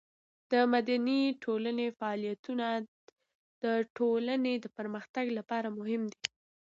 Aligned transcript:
د 0.51 0.53
مدني 0.73 1.21
ټولنې 1.43 1.87
فعالیتونه 1.97 2.67
د 3.63 3.65
ټولنې 3.97 4.53
د 4.63 4.65
پرمختګ 4.77 5.25
لپاره 5.37 5.67
مهم 5.79 6.01
دي. 6.11 6.23